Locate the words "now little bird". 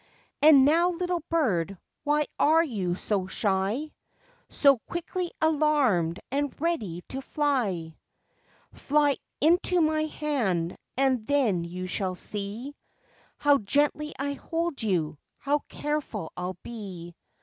0.65-1.77